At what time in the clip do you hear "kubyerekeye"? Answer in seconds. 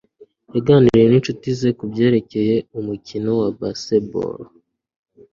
1.77-2.55